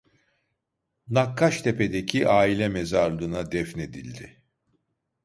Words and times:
Nakkaştepe'deki 1.09 2.27
aile 2.27 2.67
mezarlığına 2.67 3.51
defnedildi. 3.51 4.41